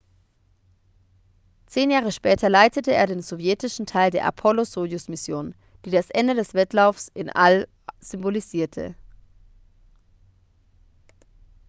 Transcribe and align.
zehn 1.67 1.91
jahre 1.91 2.11
später 2.11 2.49
leitete 2.49 2.91
er 2.91 3.05
den 3.05 3.21
sowjetischen 3.21 3.85
teil 3.85 4.09
der 4.09 4.25
apollo-sojus-mission 4.25 5.53
die 5.85 5.91
das 5.91 6.09
ende 6.09 6.33
des 6.33 6.55
wettlaufs 6.55 7.09
ins 7.13 7.29
all 7.35 7.67
symbolisierte 7.99 8.95